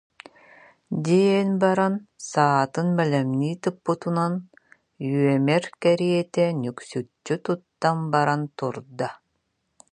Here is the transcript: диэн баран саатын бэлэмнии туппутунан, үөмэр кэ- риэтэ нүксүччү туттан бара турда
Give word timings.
диэн 1.05 1.49
баран 1.63 1.95
саатын 2.29 2.87
бэлэмнии 2.97 3.55
туппутунан, 3.63 4.33
үөмэр 5.13 5.63
кэ- 5.81 5.97
риэтэ 5.99 6.45
нүксүччү 6.61 7.35
туттан 7.45 7.97
бара 8.13 8.35
турда 8.57 9.09